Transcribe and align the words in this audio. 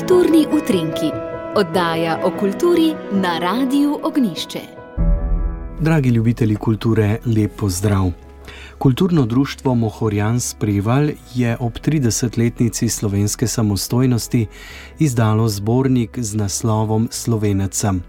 Kulturni 0.00 0.46
utrinki, 0.52 1.10
oddaja 1.56 2.20
o 2.24 2.30
kulturi 2.40 2.94
na 3.12 3.38
Radiu 3.38 3.98
Ognišče. 4.02 4.60
Dragi 5.80 6.08
ljubitelji 6.08 6.56
kulture, 6.56 7.18
lepo 7.26 7.68
zdrav. 7.68 8.10
Kulturno 8.78 9.26
društvo 9.26 9.74
Mohorjan 9.74 10.40
Spreval 10.40 11.10
je 11.34 11.56
ob 11.60 11.72
30-letnici 11.72 12.88
slovenske 12.88 13.46
samostojnosti 13.46 14.46
izdalo 14.98 15.48
zbornik 15.48 16.18
z 16.18 16.36
naslovom 16.36 17.08
Slovenecem. 17.10 18.02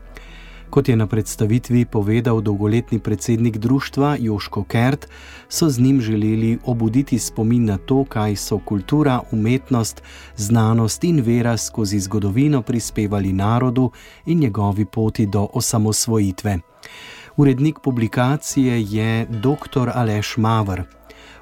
Kot 0.71 0.89
je 0.89 0.95
na 0.95 1.03
predstavitvi 1.07 1.85
povedal 1.85 2.41
dolgoletni 2.41 2.99
predsednik 2.99 3.57
društva 3.57 4.15
Joško 4.19 4.63
Kert, 4.63 5.07
so 5.49 5.69
z 5.69 5.79
njim 5.79 6.01
želeli 6.01 6.59
obuditi 6.63 7.19
spomin 7.19 7.65
na 7.65 7.77
to, 7.77 8.05
kaj 8.09 8.35
so 8.35 8.59
kultura, 8.59 9.19
umetnost, 9.31 10.01
znanost 10.35 11.03
in 11.03 11.21
vera 11.21 11.57
skozi 11.57 11.99
zgodovino 11.99 12.61
prispevali 12.61 13.33
narodu 13.33 13.91
in 14.25 14.39
njegovi 14.39 14.85
poti 14.85 15.25
do 15.25 15.47
osamosvojitve. 15.53 16.59
Urednik 17.37 17.79
publikacije 17.83 18.81
je 18.81 19.25
dr. 19.25 19.89
Aleš 19.93 20.37
Mavr. 20.37 20.81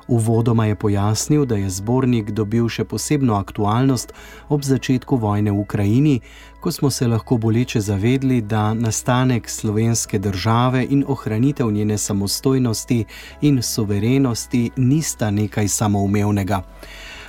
Uvodoma 0.10 0.66
je 0.66 0.76
pojasnil, 0.76 1.46
da 1.46 1.56
je 1.56 1.70
zbornik 1.70 2.32
dobil 2.32 2.66
še 2.66 2.82
posebno 2.84 3.36
aktualnost 3.38 4.14
ob 4.50 4.64
začetku 4.66 5.20
vojne 5.22 5.52
v 5.54 5.60
Ukrajini, 5.62 6.16
ko 6.60 6.72
smo 6.72 6.90
se 6.90 7.08
lahko 7.08 7.38
boleče 7.38 7.78
zavedli, 7.82 8.42
da 8.42 8.74
nastanek 8.74 9.50
slovenske 9.50 10.20
države 10.20 10.82
in 10.90 11.04
ohranitev 11.08 11.70
njene 11.72 11.98
samostojnosti 11.98 13.06
in 13.42 13.62
suverenosti 13.62 14.72
nista 14.78 15.30
nekaj 15.32 15.68
samoumevnega. 15.68 16.64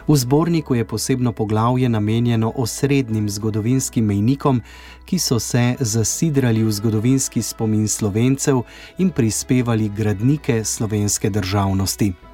V 0.08 0.16
zborniku 0.16 0.74
je 0.74 0.84
posebno 0.84 1.32
poglavje 1.32 1.88
namenjeno 1.88 2.52
osrednjim 2.56 3.28
zgodovinskim 3.28 4.04
mejnikom, 4.04 4.62
ki 5.04 5.18
so 5.18 5.38
se 5.38 5.76
zasidrali 5.80 6.64
v 6.64 6.72
zgodovinski 6.72 7.42
spomin 7.42 7.88
slovencev 7.88 8.64
in 8.98 9.10
prispevali 9.10 9.92
gradnike 9.96 10.64
slovenske 10.64 11.30
državnosti. 11.30 12.29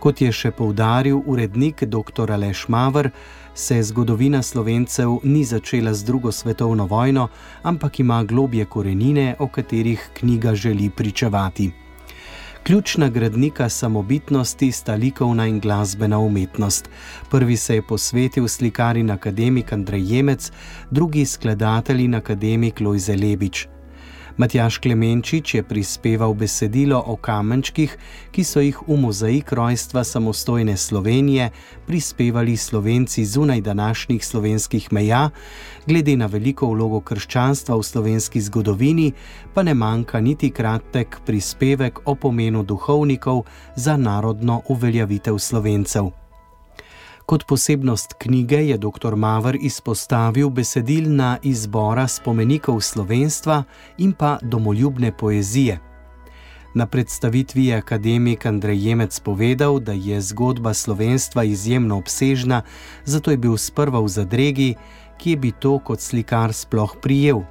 Kot 0.00 0.20
je 0.20 0.32
še 0.32 0.50
poudaril 0.50 1.22
urednik 1.26 1.84
dr. 1.84 2.32
Aleš 2.32 2.66
Mavr, 2.68 3.10
se 3.54 3.82
zgodovina 3.82 4.42
slovencev 4.42 5.18
ni 5.24 5.44
začela 5.44 5.94
z 5.94 6.04
drugo 6.04 6.32
svetovno 6.32 6.86
vojno, 6.86 7.28
ampak 7.62 8.00
ima 8.00 8.24
globje 8.24 8.64
korenine, 8.64 9.34
o 9.38 9.48
katerih 9.48 10.10
knjiga 10.14 10.54
želi 10.54 10.90
pričevati. 10.90 11.70
Ključna 12.66 13.08
gradnika 13.08 13.68
samobitnosti 13.68 14.72
sta 14.72 14.94
likovna 14.94 15.46
in 15.46 15.60
glasbena 15.60 16.18
umetnost. 16.18 16.90
Prvi 17.30 17.56
se 17.56 17.74
je 17.74 17.82
posvetil 17.82 18.48
slikar 18.48 18.96
in 18.96 19.10
akademik 19.10 19.72
Andrej 19.72 20.14
Jemec, 20.14 20.50
drugi 20.90 21.24
skladatelj 21.24 22.04
in 22.04 22.14
akademik 22.14 22.80
Lojze 22.80 23.16
Lebič. 23.16 23.75
Matjaš 24.36 24.78
Klemenčič 24.78 25.54
je 25.54 25.62
prispeval 25.62 26.34
besedilo 26.34 27.00
o 27.06 27.16
kamenčkih, 27.16 27.96
ki 28.30 28.44
so 28.44 28.60
jih 28.60 28.76
v 28.84 28.96
mozaik 29.00 29.52
rojstva 29.52 30.04
samostojne 30.04 30.76
Slovenije 30.76 31.50
prispevali 31.86 32.56
slovenci 32.56 33.24
zunaj 33.24 33.60
današnjih 33.60 34.26
slovenskih 34.26 34.92
meja, 34.92 35.30
glede 35.86 36.16
na 36.16 36.26
veliko 36.26 36.68
vlogo 36.68 37.00
krščanstva 37.00 37.80
v 37.80 37.82
slovenski 37.82 38.40
zgodovini, 38.40 39.12
pa 39.54 39.62
ne 39.62 39.74
manjka 39.74 40.20
niti 40.20 40.50
kratek 40.50 41.16
prispevek 41.26 42.04
o 42.04 42.14
pomenu 42.14 42.62
duhovnikov 42.62 43.42
za 43.76 43.96
narodno 43.96 44.62
uveljavitev 44.68 45.38
slovencev. 45.38 46.25
Kot 47.26 47.44
posebnost 47.46 48.14
knjige 48.18 48.56
je 48.56 48.78
dr. 48.78 49.14
Mavr 49.16 49.56
izpostavil 49.60 50.50
besedilna 50.50 51.38
izbora 51.42 52.08
spomenikov 52.08 52.80
slovenstva 52.80 53.64
in 53.98 54.12
pa 54.12 54.38
domoljubne 54.42 55.10
poezije. 55.16 55.80
Na 56.74 56.86
predstavitvi 56.86 57.66
je 57.66 57.76
akademik 57.76 58.46
Andrej 58.46 58.88
Jemec 58.88 59.20
povedal, 59.20 59.80
da 59.80 59.92
je 59.92 60.20
zgodba 60.20 60.74
slovenstva 60.74 61.44
izjemno 61.44 61.98
obsežna, 61.98 62.62
zato 63.04 63.30
je 63.30 63.36
bil 63.36 63.56
sprva 63.56 64.00
v 64.00 64.08
zadregi, 64.08 64.74
kje 65.18 65.36
bi 65.36 65.52
to 65.52 65.78
kot 65.78 66.00
slikar 66.00 66.52
sploh 66.52 66.96
prijel. 67.02 67.42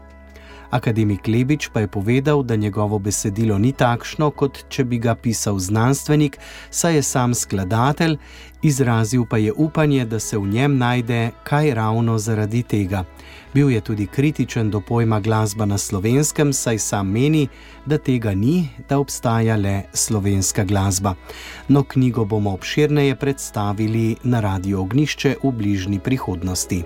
Akademik 0.70 1.28
Lebič 1.28 1.70
pa 1.74 1.80
je 1.80 1.88
povedal, 1.88 2.44
da 2.44 2.56
njegovo 2.56 3.00
besedilo 3.00 3.58
ni 3.58 3.72
takšno, 3.72 4.32
kot 4.32 4.66
če 4.70 4.84
bi 4.84 5.00
ga 5.00 5.16
pisal 5.16 5.60
znanstvenik, 5.60 6.38
saj 6.70 6.96
je 6.96 7.04
sam 7.04 7.34
skladatelj, 7.34 8.18
izrazil 8.64 9.26
pa 9.30 9.38
je 9.38 9.54
upanje, 9.54 10.06
da 10.06 10.20
se 10.20 10.38
v 10.38 10.48
njem 10.48 10.78
najde 10.78 11.32
kaj 11.44 11.74
ravno 11.74 12.18
zaradi 12.18 12.64
tega. 12.64 13.04
Bil 13.54 13.72
je 13.72 13.82
tudi 13.82 14.08
kritičen 14.08 14.70
do 14.70 14.82
pojma 14.82 15.20
glasba 15.20 15.66
na 15.66 15.78
slovenskem, 15.78 16.54
saj 16.54 16.80
sam 16.80 17.12
meni, 17.12 17.48
da 17.86 17.98
tega 17.98 18.34
ni, 18.36 18.70
da 18.90 19.00
obstaja 19.00 19.56
le 19.56 19.84
slovenska 19.94 20.64
glasba. 20.64 21.16
No, 21.68 21.84
knjigo 21.84 22.26
bomo 22.26 22.54
obširneje 22.54 23.16
predstavili 23.16 24.16
na 24.24 24.40
Radio 24.40 24.82
Ognišče 24.82 25.36
v 25.44 25.52
bližnji 25.52 26.00
prihodnosti. 26.00 26.84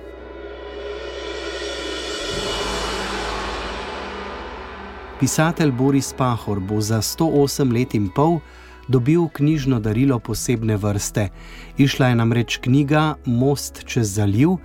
Pisatelj 5.19 5.72
Boris 5.72 6.13
Pahor 6.13 6.59
bo 6.59 6.81
za 6.81 7.02
108 7.02 7.74
let 7.74 7.94
in 7.94 8.07
pol 8.09 8.40
dobil 8.88 9.28
knjižno 9.28 9.80
darilo 9.80 10.19
posebne 10.19 10.78
vrste. 10.78 11.30
Išla 11.78 12.07
je 12.07 12.16
namreč 12.16 12.57
knjiga 12.57 13.16
Most 13.25 13.84
čez 13.85 14.13
zaliv, 14.16 14.56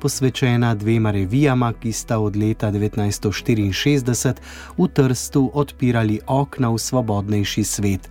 posvečena 0.00 0.74
dvema 0.74 1.10
revijama, 1.10 1.72
ki 1.72 1.92
sta 1.92 2.18
od 2.18 2.36
leta 2.36 2.70
1964 2.72 4.34
v 4.78 4.88
Trstu 4.88 5.50
odpirali 5.54 6.20
okna 6.26 6.68
v 6.68 6.78
svobodnejši 6.78 7.64
svet. 7.64 8.10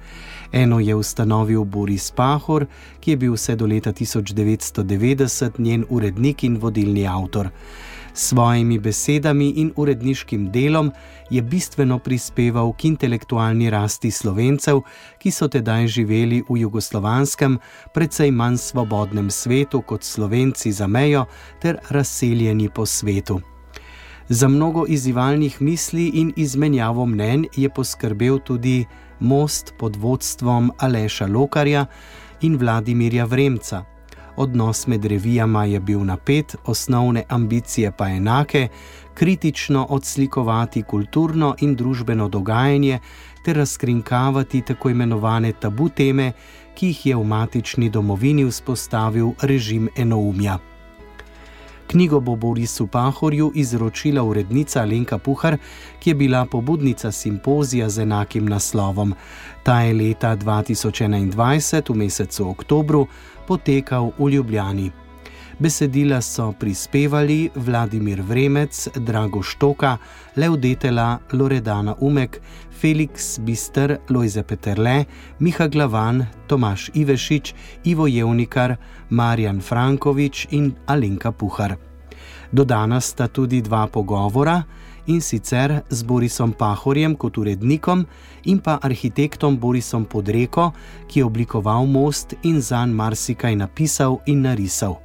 Eno 0.52 0.80
je 0.80 0.96
ustanovil 0.96 1.64
Boris 1.64 2.12
Pahor, 2.12 2.66
ki 3.00 3.12
je 3.12 3.18
bil 3.18 3.34
vse 3.38 3.56
do 3.56 3.68
leta 3.68 3.94
1990 3.94 5.60
njen 5.60 5.86
urednik 5.90 6.44
in 6.44 6.58
vodilni 6.58 7.08
avtor. 7.08 7.50
S 8.14 8.30
svojimi 8.30 8.80
besedami 8.80 9.50
in 9.50 9.72
uredniškim 9.76 10.52
delom 10.52 10.92
je 11.30 11.42
bistveno 11.42 12.00
prispeval 12.00 12.74
k 12.74 12.86
intelektualni 12.86 13.70
rasti 13.70 14.12
slovencev, 14.12 14.82
ki 15.20 15.32
so 15.32 15.48
tedaj 15.48 15.88
živeli 15.88 16.44
v 16.50 16.58
jugoslovanskem, 16.58 17.60
precej 17.94 18.32
manj 18.32 18.58
svobodnem 18.58 19.32
svetu 19.32 19.82
kot 19.82 20.04
slovenci 20.04 20.72
za 20.72 20.88
mejo 20.88 21.26
ter 21.62 21.80
razseljeni 21.90 22.70
po 22.70 22.86
svetu. 22.86 23.42
Za 24.30 24.48
mnogo 24.48 24.86
izzivalnih 24.88 25.62
misli 25.62 26.08
in 26.08 26.34
izmenjavo 26.36 27.06
mnenj 27.06 27.46
je 27.56 27.70
poskrbel 27.70 28.40
tudi 28.40 28.86
most 29.20 29.74
pod 29.80 29.96
vodstvom 29.96 30.72
Aleša 30.78 31.28
Lokarja 31.28 31.86
in 32.42 32.58
Vladimirja 32.58 33.26
Vremca. 33.26 33.91
Odnos 34.36 34.88
med 34.88 35.06
revijama 35.06 35.66
je 35.66 35.80
bil 35.80 36.06
napet, 36.06 36.56
osnovne 36.66 37.24
ambicije 37.30 37.92
pa 37.92 38.10
enake, 38.10 38.68
kritično 39.14 39.88
odslikovati 39.90 40.84
kulturno 40.84 41.56
in 41.60 41.76
družbeno 41.76 42.30
dogajanje 42.30 43.00
ter 43.46 43.58
razkrinkavati 43.58 44.62
tako 44.62 44.90
imenovane 44.90 45.52
tabu 45.52 45.90
teme, 45.90 46.32
ki 46.76 46.88
jih 46.88 47.06
je 47.06 47.16
v 47.16 47.24
matični 47.24 47.90
domovini 47.90 48.46
vzpostavil 48.46 49.32
režim 49.42 49.90
enoumja. 49.96 50.71
Knjigo 51.92 52.20
bo 52.20 52.36
Borisu 52.36 52.88
Pahorju 52.88 53.52
izročila 53.56 54.24
urednica 54.24 54.86
Lenka 54.86 55.18
Puhar, 55.18 55.58
ki 56.00 56.10
je 56.10 56.16
bila 56.16 56.46
pobudnica 56.46 57.12
simpozija 57.12 57.90
z 57.90 58.02
enakim 58.02 58.46
naslovom. 58.46 59.14
Ta 59.64 59.82
je 59.82 59.94
leta 59.94 60.36
2021 60.38 61.90
v 61.90 61.96
mesecu 61.96 62.50
oktobru 62.50 63.08
potekal 63.48 64.12
v 64.20 64.30
Ljubljani. 64.30 64.92
Besedila 65.60 66.22
so 66.22 66.54
prispevali 66.60 67.50
Vladimir 67.56 68.22
Vremec, 68.22 68.88
Drago 68.96 69.44
Štoka, 69.44 69.98
Lev 70.36 70.58
Detela, 70.58 71.20
Loredana 71.32 71.96
Umek, 72.00 72.42
Felix 72.82 73.40
Bister, 73.40 73.98
Lojze 74.10 74.44
Peterle, 74.44 75.06
Miha 75.40 75.68
Glavan, 75.68 76.26
Tomaš 76.48 76.90
Ivešič, 76.94 77.54
Ivo 77.84 78.08
Jevnikar, 78.08 78.76
Marjan 79.10 79.62
Frankovič 79.62 80.48
in 80.52 80.74
Alenka 80.88 81.32
Puhar. 81.32 81.91
Dodana 82.52 83.00
sta 83.02 83.28
tudi 83.28 83.62
dva 83.62 83.88
pogovora 83.88 84.64
in 85.06 85.22
sicer 85.22 85.82
z 85.90 86.04
Borisom 86.04 86.54
Pahorjem 86.54 87.16
kot 87.16 87.38
urednikom 87.38 88.06
in 88.44 88.60
pa 88.60 88.80
arhitektom 88.82 89.58
Borisom 89.60 90.06
Podreko, 90.06 90.72
ki 91.08 91.20
je 91.20 91.26
oblikoval 91.26 91.86
most 91.86 92.36
in 92.44 92.62
zanj 92.62 92.94
marsikaj 92.94 93.56
napisal 93.56 94.20
in 94.26 94.42
narisal. 94.42 95.00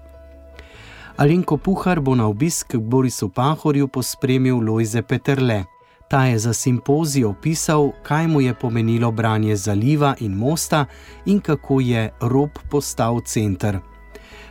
Alenko 1.17 1.57
Puhar 1.57 2.01
bo 2.01 2.15
na 2.15 2.27
obisk 2.29 2.77
k 2.77 2.79
Borisu 2.79 3.29
Pahorju 3.29 3.89
pospremil 3.89 4.61
Lojze 4.61 5.03
Peterle. 5.03 5.65
Ta 6.09 6.27
je 6.27 6.39
za 6.39 6.53
simpozij 6.53 7.25
opisal, 7.25 7.91
kaj 8.03 8.27
mu 8.29 8.41
je 8.41 8.55
pomenilo 8.55 9.11
branje 9.13 9.57
zaliva 9.57 10.15
in 10.21 10.37
mosta 10.37 10.87
in 11.25 11.41
kako 11.41 11.81
je 11.81 12.11
rob 12.21 12.51
postal 12.71 13.21
center. 13.21 13.81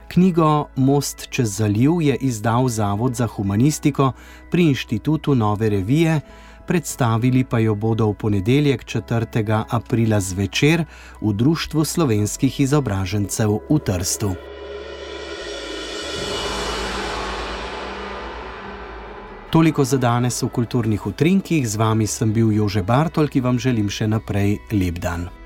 Knjigo 0.07 0.67
Most 0.75 1.27
čez 1.29 1.57
zaliv 1.57 2.01
je 2.01 2.15
izdal 2.15 2.69
Zavod 2.69 3.15
za 3.15 3.27
humanistiko 3.27 4.11
pri 4.51 4.63
Inštitutu 4.63 5.35
Nove 5.35 5.69
revije, 5.69 6.21
predstavili 6.67 7.43
pa 7.43 7.59
jo 7.59 7.75
bodo 7.75 8.07
v 8.07 8.13
ponedeljek 8.13 8.85
4. 8.85 9.63
aprila 9.69 10.19
zvečer 10.19 10.85
v 11.21 11.33
Društvu 11.33 11.85
slovenskih 11.85 12.59
izobražencev 12.59 13.59
v 13.69 13.79
Trstu. 13.79 14.35
Toliko 19.55 19.83
za 19.83 19.97
danes 19.97 20.43
v 20.43 20.49
kulturnih 20.49 21.07
utrinkih, 21.07 21.67
z 21.67 21.75
vami 21.75 22.07
sem 22.07 22.33
bil 22.33 22.51
Jože 22.51 22.83
Bartol, 22.83 23.31
ki 23.31 23.39
vam 23.39 23.59
želim 23.59 23.87
še 23.87 24.07
naprej 24.07 24.59
lep 24.71 24.99
dan. 24.99 25.44